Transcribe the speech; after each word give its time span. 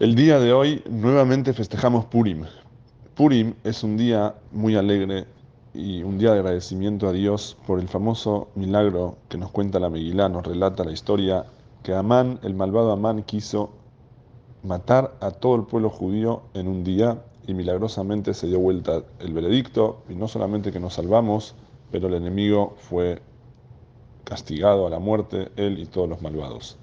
El 0.00 0.14
día 0.14 0.38
de 0.38 0.52
hoy 0.52 0.80
nuevamente 0.88 1.52
festejamos 1.52 2.04
Purim. 2.04 2.44
Purim 3.16 3.54
es 3.64 3.82
un 3.82 3.96
día 3.96 4.36
muy 4.52 4.76
alegre 4.76 5.26
y 5.74 6.04
un 6.04 6.18
día 6.18 6.30
de 6.30 6.38
agradecimiento 6.38 7.08
a 7.08 7.12
Dios 7.12 7.56
por 7.66 7.80
el 7.80 7.88
famoso 7.88 8.46
milagro 8.54 9.16
que 9.28 9.38
nos 9.38 9.50
cuenta 9.50 9.80
la 9.80 9.90
Megilá, 9.90 10.28
nos 10.28 10.46
relata 10.46 10.84
la 10.84 10.92
historia 10.92 11.46
que 11.82 11.94
Amán, 11.94 12.38
el 12.44 12.54
malvado 12.54 12.92
Amán, 12.92 13.24
quiso 13.24 13.70
matar 14.62 15.16
a 15.18 15.32
todo 15.32 15.56
el 15.56 15.64
pueblo 15.64 15.90
judío 15.90 16.42
en 16.54 16.68
un 16.68 16.84
día 16.84 17.24
y 17.48 17.54
milagrosamente 17.54 18.34
se 18.34 18.46
dio 18.46 18.60
vuelta 18.60 19.02
el 19.18 19.34
veredicto 19.34 20.04
y 20.08 20.14
no 20.14 20.28
solamente 20.28 20.70
que 20.70 20.78
nos 20.78 20.94
salvamos, 20.94 21.56
pero 21.90 22.06
el 22.06 22.14
enemigo 22.14 22.76
fue 22.76 23.20
castigado 24.22 24.86
a 24.86 24.90
la 24.90 25.00
muerte, 25.00 25.50
él 25.56 25.76
y 25.80 25.86
todos 25.86 26.08
los 26.08 26.22
malvados. 26.22 26.78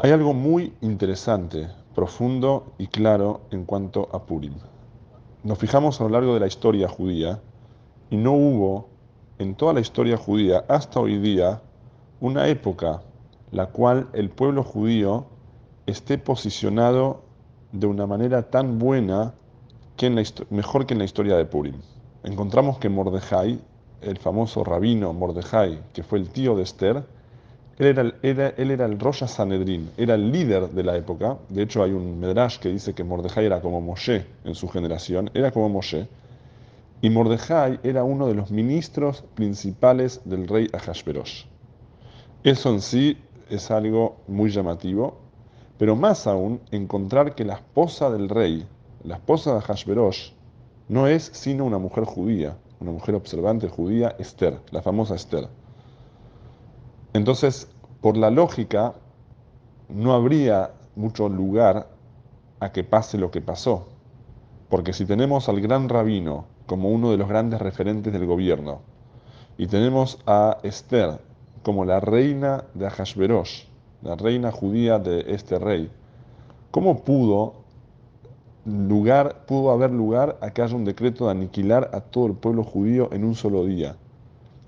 Hay 0.00 0.10
algo 0.10 0.34
muy 0.34 0.72
interesante 0.80 1.68
profundo 2.00 2.72
y 2.78 2.86
claro 2.86 3.42
en 3.50 3.66
cuanto 3.66 4.08
a 4.14 4.24
Purim. 4.24 4.54
Nos 5.44 5.58
fijamos 5.58 6.00
a 6.00 6.04
lo 6.04 6.08
largo 6.08 6.32
de 6.32 6.40
la 6.40 6.46
historia 6.46 6.88
judía 6.88 7.42
y 8.08 8.16
no 8.16 8.32
hubo 8.32 8.88
en 9.38 9.54
toda 9.54 9.74
la 9.74 9.80
historia 9.80 10.16
judía 10.16 10.64
hasta 10.66 10.98
hoy 10.98 11.18
día 11.18 11.60
una 12.18 12.48
época 12.48 13.02
la 13.50 13.66
cual 13.66 14.08
el 14.14 14.30
pueblo 14.30 14.62
judío 14.64 15.26
esté 15.84 16.16
posicionado 16.16 17.20
de 17.72 17.86
una 17.86 18.06
manera 18.06 18.48
tan 18.48 18.78
buena 18.78 19.34
que 19.98 20.06
en 20.06 20.14
la 20.14 20.22
mejor 20.48 20.86
que 20.86 20.94
en 20.94 21.00
la 21.00 21.04
historia 21.04 21.36
de 21.36 21.44
Purim. 21.44 21.82
Encontramos 22.24 22.78
que 22.78 22.88
Mordejai, 22.88 23.60
el 24.00 24.16
famoso 24.16 24.64
rabino 24.64 25.12
Mordejai, 25.12 25.82
que 25.92 26.02
fue 26.02 26.18
el 26.18 26.30
tío 26.30 26.56
de 26.56 26.62
Esther, 26.62 27.04
él 27.80 27.86
era, 27.86 28.02
el, 28.02 28.14
él 28.58 28.70
era 28.70 28.84
el 28.84 29.00
Rosh 29.00 29.24
Sanedrin, 29.24 29.90
era 29.96 30.14
el 30.14 30.30
líder 30.30 30.68
de 30.68 30.82
la 30.82 30.98
época. 30.98 31.38
De 31.48 31.62
hecho, 31.62 31.82
hay 31.82 31.92
un 31.92 32.20
Medrash 32.20 32.58
que 32.58 32.68
dice 32.68 32.92
que 32.92 33.02
Mordejai 33.02 33.46
era 33.46 33.62
como 33.62 33.80
Moshe 33.80 34.26
en 34.44 34.54
su 34.54 34.68
generación, 34.68 35.30
era 35.32 35.50
como 35.50 35.70
Moshe. 35.70 36.06
Y 37.00 37.08
Mordejai 37.08 37.80
era 37.82 38.04
uno 38.04 38.26
de 38.26 38.34
los 38.34 38.50
ministros 38.50 39.24
principales 39.34 40.20
del 40.26 40.46
rey 40.46 40.68
Ahashverosh. 40.74 41.46
Eso 42.44 42.68
en 42.68 42.82
sí 42.82 43.16
es 43.48 43.70
algo 43.70 44.16
muy 44.28 44.50
llamativo, 44.50 45.16
pero 45.78 45.96
más 45.96 46.26
aún 46.26 46.60
encontrar 46.70 47.34
que 47.34 47.46
la 47.46 47.54
esposa 47.54 48.10
del 48.10 48.28
rey, 48.28 48.66
la 49.04 49.14
esposa 49.14 49.54
de 49.54 49.60
Ahashverosh, 49.60 50.32
no 50.88 51.06
es 51.06 51.30
sino 51.32 51.64
una 51.64 51.78
mujer 51.78 52.04
judía, 52.04 52.58
una 52.78 52.92
mujer 52.92 53.14
observante 53.14 53.70
judía, 53.70 54.14
Esther, 54.18 54.58
la 54.70 54.82
famosa 54.82 55.14
Esther. 55.14 55.48
Entonces, 57.12 57.68
por 58.00 58.16
la 58.16 58.30
lógica, 58.30 58.94
no 59.88 60.12
habría 60.12 60.70
mucho 60.94 61.28
lugar 61.28 61.88
a 62.60 62.72
que 62.72 62.84
pase 62.84 63.18
lo 63.18 63.30
que 63.30 63.40
pasó. 63.40 63.88
Porque 64.68 64.92
si 64.92 65.04
tenemos 65.04 65.48
al 65.48 65.60
gran 65.60 65.88
rabino 65.88 66.44
como 66.66 66.90
uno 66.90 67.10
de 67.10 67.16
los 67.16 67.28
grandes 67.28 67.60
referentes 67.60 68.12
del 68.12 68.26
gobierno, 68.26 68.80
y 69.58 69.66
tenemos 69.66 70.18
a 70.26 70.58
Esther 70.62 71.20
como 71.62 71.84
la 71.84 72.00
reina 72.00 72.64
de 72.74 72.86
Ahashverosh, 72.86 73.64
la 74.02 74.14
reina 74.14 74.52
judía 74.52 74.98
de 74.98 75.24
este 75.34 75.58
rey, 75.58 75.90
¿cómo 76.70 77.02
pudo, 77.02 77.54
lugar, 78.64 79.44
pudo 79.46 79.72
haber 79.72 79.90
lugar 79.90 80.38
a 80.40 80.50
que 80.50 80.62
haya 80.62 80.76
un 80.76 80.84
decreto 80.84 81.24
de 81.24 81.32
aniquilar 81.32 81.90
a 81.92 82.00
todo 82.00 82.26
el 82.28 82.34
pueblo 82.34 82.62
judío 82.62 83.08
en 83.12 83.24
un 83.24 83.34
solo 83.34 83.66
día? 83.66 83.96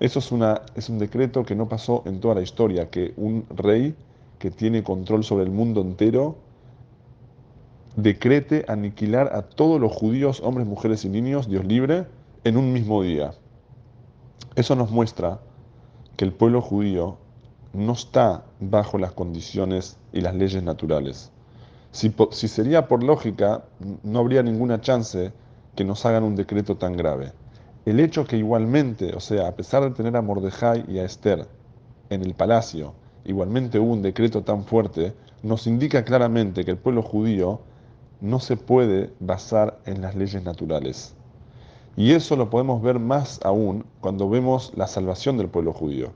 Eso 0.03 0.19
es, 0.19 0.89
un 0.89 0.99
decreto 0.99 1.45
que 1.45 1.55
no 1.55 1.69
pasó 1.69 2.03
en 2.05 2.19
toda 2.19 2.35
la 2.35 2.41
historia, 2.41 2.89
que 2.89 3.13
un 3.15 3.45
rey 3.55 3.95
que 4.37 4.51
tiene 4.51 4.83
control 4.83 5.23
sobre 5.23 5.45
el 5.45 5.49
mundo 5.49 5.79
entero 5.79 6.35
decrete 7.95 8.65
aniquilar 8.67 9.33
a 9.33 9.43
todos 9.43 9.79
los 9.79 9.93
judíos, 9.93 10.41
hombres, 10.43 10.67
mujeres 10.67 11.05
y 11.05 11.09
niños, 11.09 11.47
Dios 11.47 11.63
libre, 11.63 12.05
en 12.43 12.57
un 12.57 12.73
mismo 12.73 13.01
día. 13.01 13.33
Eso 14.55 14.75
nos 14.75 14.91
muestra 14.91 15.39
que 16.17 16.25
el 16.25 16.33
pueblo 16.33 16.61
judío 16.61 17.15
no 17.71 17.93
está 17.93 18.43
bajo 18.59 18.97
las 18.97 19.13
condiciones 19.13 19.97
y 20.11 20.19
las 20.19 20.35
leyes 20.35 20.63
naturales. 20.63 21.31
Si, 21.93 22.13
si, 22.31 22.49
sería 22.49 22.89
por 22.89 23.03
lógica, 23.03 23.63
no 24.03 24.19
habría 24.19 24.43
ninguna 24.43 24.81
chance 24.81 25.31
que 25.77 25.85
nos 25.85 26.05
hagan 26.05 26.25
un 26.25 26.35
decreto 26.35 26.75
tan 26.75 26.97
grave 26.97 27.31
el 27.85 27.99
hecho 27.99 28.25
que 28.25 28.37
igualmente, 28.37 29.13
o 29.15 29.19
sea, 29.19 29.47
a 29.47 29.55
pesar 29.55 29.83
de 29.83 29.91
tener 29.91 30.15
a 30.15 30.21
Mordejai 30.21 30.85
y 30.87 30.99
a 30.99 31.05
Esther 31.05 31.47
en 32.09 32.21
el 32.21 32.33
palacio, 32.33 32.93
igualmente 33.25 33.79
hubo 33.79 33.93
un 33.93 34.01
decreto 34.01 34.43
tan 34.43 34.63
fuerte, 34.63 35.13
nos 35.41 35.67
indica 35.67 36.05
claramente 36.05 36.63
que 36.63 36.71
el 36.71 36.77
pueblo 36.77 37.01
judío 37.01 37.59
no 38.21 38.39
se 38.39 38.55
puede 38.55 39.11
basar 39.19 39.79
en 39.85 40.01
las 40.01 40.15
leyes 40.15 40.41
naturales. 40.43 41.13
Y 41.97 42.13
eso 42.13 42.37
lo 42.37 42.49
podemos 42.49 42.81
ver 42.81 42.99
más 42.99 43.39
aún 43.43 43.85
cuando 43.99 44.29
vemos 44.29 44.71
la 44.75 44.87
salvación 44.87 45.37
del 45.37 45.49
pueblo 45.49 45.73
judío. 45.73 46.13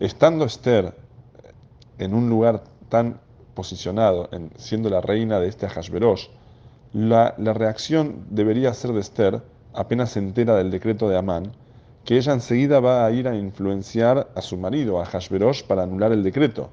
Estando 0.00 0.46
Esther 0.46 0.96
en 1.98 2.14
un 2.14 2.30
lugar 2.30 2.64
tan 2.88 3.20
posicionado, 3.54 4.30
en, 4.32 4.50
siendo 4.56 4.88
la 4.88 5.02
reina 5.02 5.38
de 5.38 5.48
este 5.48 5.68
Hashverosh, 5.68 6.28
la, 6.94 7.34
la 7.36 7.52
reacción 7.52 8.24
debería 8.30 8.72
ser 8.72 8.92
de 8.92 9.00
Esther 9.00 9.42
apenas 9.74 10.10
se 10.10 10.18
entera 10.18 10.56
del 10.56 10.70
decreto 10.70 11.08
de 11.08 11.16
Amán, 11.16 11.52
que 12.04 12.16
ella 12.16 12.32
enseguida 12.32 12.80
va 12.80 13.04
a 13.04 13.10
ir 13.10 13.28
a 13.28 13.36
influenciar 13.36 14.30
a 14.34 14.40
su 14.40 14.56
marido, 14.56 15.00
a 15.00 15.04
Hashverosh, 15.04 15.64
para 15.64 15.82
anular 15.82 16.12
el 16.12 16.22
decreto. 16.22 16.70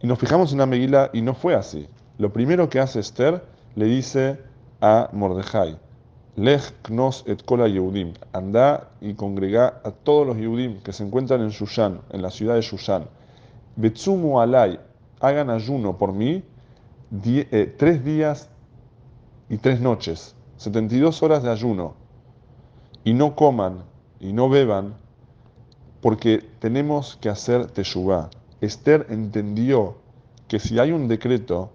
Y 0.00 0.06
nos 0.06 0.18
fijamos 0.18 0.52
en 0.52 0.58
la 0.90 1.10
y 1.12 1.22
no 1.22 1.34
fue 1.34 1.54
así. 1.54 1.88
Lo 2.18 2.32
primero 2.32 2.68
que 2.68 2.80
hace 2.80 3.00
Esther 3.00 3.42
le 3.74 3.86
dice 3.86 4.38
a 4.80 5.08
Mordejai, 5.12 5.78
Lech 6.36 6.72
knos 6.82 7.24
et 7.26 7.44
kola 7.44 7.68
Yehudim, 7.68 8.14
anda 8.32 8.88
y 9.02 9.14
congrega 9.14 9.80
a 9.84 9.90
todos 9.90 10.26
los 10.26 10.36
Yehudim 10.38 10.80
que 10.82 10.92
se 10.92 11.04
encuentran 11.04 11.42
en 11.42 11.50
Shushan, 11.50 12.00
en 12.10 12.22
la 12.22 12.30
ciudad 12.30 12.54
de 12.54 12.62
Shushan. 12.62 13.04
Betsumu 13.76 14.40
alay, 14.40 14.80
hagan 15.20 15.50
ayuno 15.50 15.98
por 15.98 16.12
mí 16.12 16.42
eh, 17.24 17.74
tres 17.78 18.02
días 18.02 18.48
y 19.50 19.58
tres 19.58 19.80
noches, 19.80 20.34
72 20.56 21.22
horas 21.22 21.42
de 21.42 21.50
ayuno 21.50 22.01
y 23.04 23.14
no 23.14 23.34
coman 23.34 23.84
y 24.20 24.32
no 24.32 24.48
beban, 24.48 24.94
porque 26.00 26.44
tenemos 26.58 27.16
que 27.20 27.28
hacer 27.28 27.66
teshuvah. 27.66 28.30
Esther 28.60 29.06
entendió 29.10 29.96
que 30.48 30.58
si 30.58 30.78
hay 30.78 30.92
un 30.92 31.08
decreto, 31.08 31.70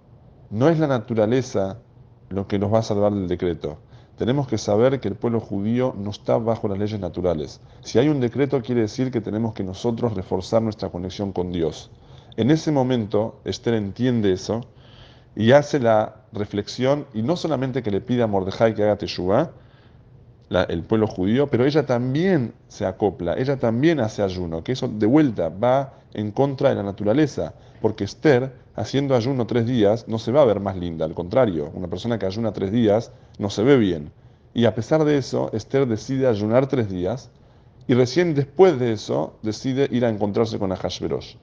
no 0.49 0.69
es 0.69 0.79
la 0.79 0.87
naturaleza 0.87 1.79
lo 2.29 2.47
que 2.47 2.59
nos 2.59 2.73
va 2.73 2.79
a 2.79 2.83
salvar 2.83 3.13
del 3.13 3.27
decreto. 3.27 3.77
Tenemos 4.17 4.47
que 4.47 4.57
saber 4.57 4.99
que 4.99 5.07
el 5.07 5.15
pueblo 5.15 5.39
judío 5.39 5.93
no 5.97 6.09
está 6.09 6.37
bajo 6.37 6.67
las 6.67 6.79
leyes 6.79 6.99
naturales. 6.99 7.61
Si 7.81 7.99
hay 7.99 8.09
un 8.09 8.19
decreto, 8.19 8.61
quiere 8.61 8.81
decir 8.81 9.11
que 9.11 9.21
tenemos 9.21 9.53
que 9.53 9.63
nosotros 9.63 10.13
reforzar 10.13 10.61
nuestra 10.61 10.89
conexión 10.89 11.31
con 11.33 11.51
Dios. 11.51 11.91
En 12.35 12.49
ese 12.49 12.71
momento, 12.71 13.39
Esther 13.45 13.75
entiende 13.75 14.31
eso 14.31 14.61
y 15.35 15.51
hace 15.51 15.79
la 15.79 16.23
reflexión, 16.33 17.05
y 17.13 17.21
no 17.21 17.35
solamente 17.35 17.83
que 17.83 17.91
le 17.91 18.01
pida 18.01 18.23
a 18.23 18.27
Mordejai 18.27 18.73
que 18.73 18.83
haga 18.83 18.97
el 20.49 20.83
pueblo 20.83 21.07
judío, 21.07 21.47
pero 21.47 21.65
ella 21.65 21.85
también 21.85 22.53
se 22.67 22.85
acopla, 22.85 23.33
ella 23.37 23.57
también 23.57 23.99
hace 23.99 24.23
ayuno, 24.23 24.63
que 24.63 24.71
eso 24.71 24.87
de 24.87 25.05
vuelta 25.05 25.49
va 25.49 25.93
en 26.13 26.31
contra 26.31 26.69
de 26.69 26.75
la 26.75 26.83
naturaleza, 26.83 27.53
porque 27.81 28.05
Esther, 28.05 28.53
haciendo 28.75 29.15
ayuno 29.15 29.45
tres 29.45 29.65
días, 29.65 30.07
no 30.07 30.19
se 30.19 30.31
va 30.31 30.41
a 30.41 30.45
ver 30.45 30.59
más 30.59 30.77
linda, 30.77 31.05
al 31.05 31.13
contrario, 31.13 31.69
una 31.73 31.87
persona 31.87 32.17
que 32.17 32.25
ayuna 32.25 32.53
tres 32.53 32.71
días 32.71 33.11
no 33.39 33.49
se 33.49 33.63
ve 33.63 33.77
bien. 33.77 34.11
Y 34.53 34.65
a 34.65 34.73
pesar 34.73 35.03
de 35.03 35.17
eso, 35.17 35.51
Esther 35.53 35.85
decide 35.85 36.27
ayunar 36.27 36.67
tres 36.67 36.89
días 36.89 37.29
y 37.87 37.93
recién 37.93 38.33
después 38.33 38.79
de 38.79 38.93
eso 38.93 39.35
decide 39.43 39.87
ir 39.91 40.05
a 40.05 40.09
encontrarse 40.09 40.57
con 40.57 40.71
Ahashverosh. 40.71 41.35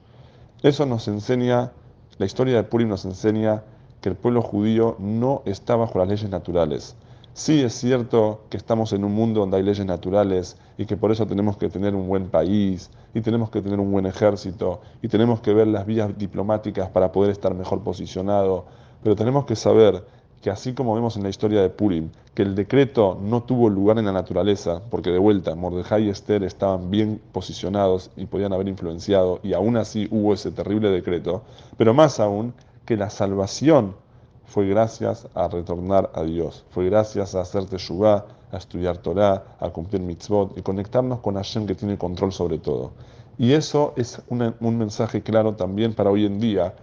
Eso 0.63 0.85
nos 0.85 1.07
enseña, 1.07 1.71
la 2.17 2.25
historia 2.25 2.55
de 2.55 2.63
Purim 2.63 2.89
nos 2.89 3.05
enseña 3.05 3.63
que 4.01 4.09
el 4.09 4.15
pueblo 4.15 4.41
judío 4.41 4.95
no 4.99 5.43
está 5.45 5.75
bajo 5.75 5.99
las 5.99 6.07
leyes 6.07 6.29
naturales 6.29 6.95
Sí 7.37 7.61
es 7.63 7.73
cierto 7.73 8.45
que 8.49 8.55
estamos 8.55 8.93
en 8.93 9.03
un 9.03 9.13
mundo 9.13 9.41
donde 9.41 9.57
hay 9.57 9.63
leyes 9.63 9.85
naturales 9.85 10.55
y 10.77 10.85
que 10.85 10.95
por 10.95 11.11
eso 11.11 11.27
tenemos 11.27 11.57
que 11.57 11.67
tener 11.67 11.93
un 11.93 12.07
buen 12.07 12.29
país 12.29 12.89
y 13.13 13.19
tenemos 13.19 13.49
que 13.49 13.61
tener 13.61 13.77
un 13.77 13.91
buen 13.91 14.05
ejército 14.05 14.79
y 15.01 15.09
tenemos 15.09 15.41
que 15.41 15.53
ver 15.53 15.67
las 15.67 15.85
vías 15.85 16.17
diplomáticas 16.17 16.87
para 16.91 17.11
poder 17.11 17.31
estar 17.31 17.53
mejor 17.53 17.83
posicionado, 17.83 18.63
pero 19.03 19.17
tenemos 19.17 19.43
que 19.43 19.57
saber 19.57 20.05
que 20.41 20.49
así 20.49 20.71
como 20.71 20.95
vemos 20.95 21.17
en 21.17 21.23
la 21.23 21.29
historia 21.29 21.61
de 21.61 21.69
Purim, 21.69 22.09
que 22.33 22.43
el 22.43 22.55
decreto 22.55 23.19
no 23.21 23.43
tuvo 23.43 23.67
lugar 23.67 23.99
en 23.99 24.05
la 24.05 24.13
naturaleza, 24.13 24.81
porque 24.89 25.11
de 25.11 25.19
vuelta 25.19 25.55
Mordejai 25.55 26.05
y 26.05 26.09
Esther 26.11 26.41
estaban 26.45 26.89
bien 26.89 27.19
posicionados 27.33 28.11
y 28.15 28.27
podían 28.27 28.53
haber 28.53 28.69
influenciado, 28.69 29.41
y 29.43 29.51
aún 29.51 29.75
así 29.75 30.07
hubo 30.09 30.33
ese 30.33 30.51
terrible 30.51 30.89
decreto, 30.89 31.43
pero 31.75 31.93
más 31.93 32.21
aún 32.21 32.53
que 32.85 32.95
la 32.95 33.09
salvación 33.09 33.93
fue 34.45 34.67
gracias 34.67 35.27
a 35.33 35.47
retornar 35.47 36.11
a 36.13 36.23
Dios, 36.23 36.65
fue 36.69 36.85
gracias 36.85 37.35
a 37.35 37.41
hacer 37.41 37.65
teshuvah, 37.65 38.25
a 38.51 38.57
estudiar 38.57 38.97
Torah, 38.97 39.43
a 39.59 39.69
cumplir 39.69 40.01
mitzvot 40.01 40.57
y 40.57 40.61
conectarnos 40.61 41.19
con 41.19 41.35
Hashem 41.35 41.65
que 41.65 41.75
tiene 41.75 41.97
control 41.97 42.31
sobre 42.31 42.57
todo. 42.57 42.91
Y 43.37 43.51
eso 43.51 43.93
es 43.97 44.21
un 44.29 44.77
mensaje 44.77 45.21
claro 45.21 45.55
también 45.55 45.93
para 45.93 46.09
hoy 46.09 46.25
en 46.25 46.39
día, 46.39 46.73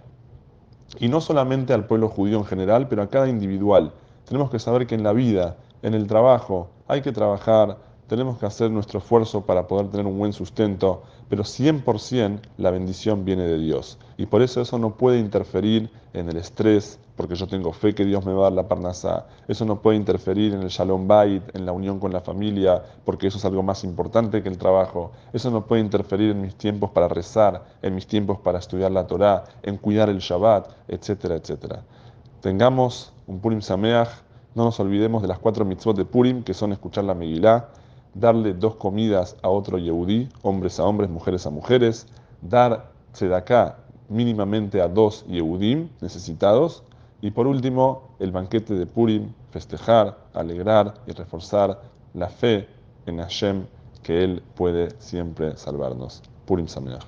Y 0.99 1.09
no 1.09 1.23
solamente 1.23 1.73
al 1.73 1.87
pueblo 1.87 2.09
judío 2.09 2.37
en 2.37 2.45
general, 2.45 2.87
pero 2.87 3.01
a 3.03 3.09
cada 3.09 3.27
individual. 3.27 3.93
Tenemos 4.27 4.51
que 4.51 4.59
saber 4.59 4.87
que 4.87 4.95
en 4.95 5.03
la 5.03 5.15
vida, 5.15 5.57
en 5.81 5.95
el 5.95 6.07
trabajo, 6.07 6.69
hay 6.87 7.01
que 7.01 7.13
trabajar, 7.13 7.79
tenemos 8.13 8.37
que 8.37 8.45
hacer 8.45 8.71
nuestro 8.71 8.99
esfuerzo 8.99 9.47
para 9.47 9.67
poder 9.67 9.89
tener 9.89 10.05
un 10.05 10.19
buen 10.19 10.35
sustento, 10.35 11.03
pero 11.31 11.45
100% 11.45 12.41
la 12.59 12.71
bendición 12.71 13.25
viene 13.25 13.45
de 13.45 13.57
Dios. 13.57 13.97
Y 14.19 14.27
por 14.27 14.43
eso 14.43 14.61
eso 14.61 14.79
no 14.79 14.99
puede 14.99 15.19
interferir 15.19 15.89
en 16.13 16.29
el 16.29 16.37
estrés, 16.37 17.01
porque 17.17 17.37
yo 17.37 17.47
tengo 17.47 17.73
fe 17.73 17.95
que 17.95 18.05
Dios 18.05 18.27
me 18.27 18.35
va 18.35 18.41
a 18.41 18.43
dar 18.51 18.53
la 18.53 18.69
parnasá. 18.69 19.29
Eso 19.49 19.65
no 19.65 19.81
puede 19.81 19.97
interferir 19.97 20.53
en 20.53 20.61
el 20.61 20.69
shalom 20.69 21.09
bait, 21.09 21.43
en 21.57 21.65
la 21.65 21.73
unión 21.73 21.99
con 21.99 22.13
la 22.13 22.21
familia, 22.21 22.83
porque 23.07 23.29
eso 23.29 23.39
es 23.39 23.47
algo 23.47 23.63
más 23.63 23.83
importante 23.83 24.43
que 24.43 24.51
el 24.51 24.59
trabajo. 24.59 25.13
Eso 25.33 25.51
no 25.51 25.67
puede 25.67 25.81
interferir 25.81 26.33
en 26.33 26.43
mis 26.43 26.55
tiempos 26.55 26.91
para 26.91 27.09
rezar, 27.09 27.65
en 27.81 27.95
mis 27.95 28.07
tiempos 28.07 28.41
para 28.41 28.59
estudiar 28.59 28.91
la 28.91 29.07
Torá, 29.07 29.45
en 29.63 29.79
cuidar 29.79 30.11
el 30.11 30.19
Shabbat, 30.19 30.69
etcétera, 30.87 31.37
etcétera. 31.37 31.83
Tengamos 32.43 33.15
un 33.27 33.41
Purim 33.41 33.63
Sameach, 33.63 34.11
no 34.55 34.65
nos 34.65 34.79
olvidemos 34.81 35.23
de 35.23 35.29
las 35.29 35.39
cuatro 35.39 35.65
mitzvot 35.65 35.97
de 35.97 36.05
Purim, 36.05 36.43
que 36.43 36.53
son 36.53 36.73
escuchar 36.73 37.05
la 37.05 37.15
Megilá, 37.15 37.71
darle 38.15 38.55
dos 38.55 38.77
comidas 38.77 39.37
a 39.43 39.49
otro 39.49 39.79
Yehudí, 39.79 40.29
hombres 40.43 40.79
a 40.79 40.85
hombres, 40.85 41.11
mujeres 41.11 41.47
a 41.47 41.51
mujeres, 41.51 42.07
dar 42.41 42.91
tzedaká 43.13 43.79
mínimamente 44.09 44.81
a 44.81 44.89
dos 44.89 45.25
Yehudim 45.27 45.89
necesitados, 46.01 46.83
y 47.21 47.31
por 47.31 47.47
último, 47.47 48.17
el 48.19 48.33
banquete 48.33 48.75
de 48.75 48.85
Purim, 48.85 49.33
festejar, 49.51 50.19
alegrar 50.35 50.95
y 51.07 51.13
reforzar 51.13 51.81
la 52.15 52.29
fe 52.29 52.69
en 53.07 53.19
Hashem, 53.19 53.65
que 54.03 54.25
Él 54.25 54.43
puede 54.57 54.91
siempre 54.99 55.57
salvarnos. 55.57 56.21
Purim 56.45 56.67
Sameach. 56.67 57.01